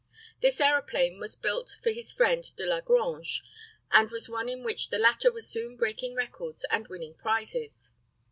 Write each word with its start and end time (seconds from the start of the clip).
This 0.41 0.59
aeroplane 0.59 1.19
was 1.19 1.35
built 1.35 1.75
for 1.83 1.91
his 1.91 2.11
friend 2.11 2.43
Delagrange, 2.57 3.43
and 3.91 4.09
was 4.09 4.27
one 4.27 4.49
in 4.49 4.63
which 4.63 4.89
the 4.89 4.97
latter 4.97 5.31
was 5.31 5.47
soon 5.47 5.77
breaking 5.77 6.15
records 6.15 6.65
and 6.71 6.87
winning 6.87 7.13
prizes. 7.13 7.91